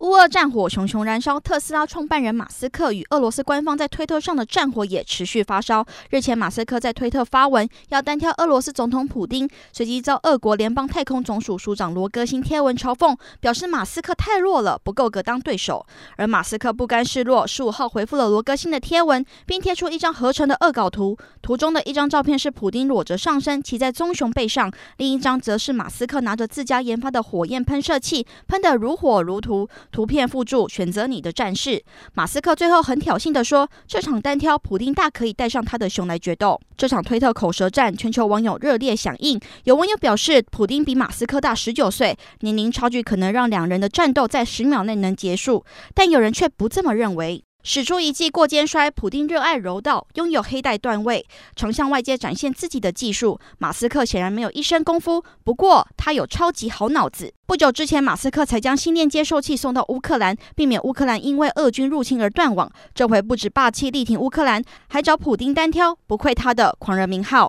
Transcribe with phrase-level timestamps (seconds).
[0.00, 5.84] 乌俄战火熊熊燃烧，特斯拉创办人马斯克与俄罗斯官方在推特上的战火也持续发烧。
[6.08, 15.84] 日前，马斯克在推特发文要单挑俄罗斯总统普丁，随即遭俄国联邦太空总署署长罗戈辛贴文嘲讽，表示马斯克太弱了，不够格当对手。
[16.16, 21.14] 而马斯克不甘示弱，十五号回复了罗戈辛的贴文，并贴出一张合成的恶搞图。
[21.42, 29.68] 图中的一张照片是普丁裸着上身骑在棕熊背上，另一张则是马斯克拿着自家研发的火焰喷射器，喷得如火如荼。
[29.90, 31.82] 图片附注：选择你的战士。
[32.14, 39.38] 马斯克最后很挑衅地说：“这场单挑，普丁大可以带上他的熊来决斗。”这场推特口舌战，全球网友热烈响应。
[39.64, 45.64] 有网友表示，普丁比马斯克大十九岁，年龄差距可能让两人的战斗在十秒内能结束。
[45.94, 47.44] 但有人却不这么认为。
[47.62, 53.38] 使出一记过肩摔，普丁热爱柔道，拥有黑带段位，常向外界展现自己的技术。
[53.58, 57.32] 马斯克显然没有一身功夫，不过他有超级好脑子。
[57.46, 62.70] 不久之前，马斯克才将心电接收器送到乌克兰，避免乌克兰因为俄军入侵而断网。
[62.94, 67.48] 这回不止霸气力挺乌克兰，还找普丁单挑，不愧他的狂人名号。